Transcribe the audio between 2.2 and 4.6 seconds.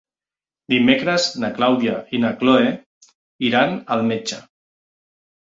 na Cloè iran al metge.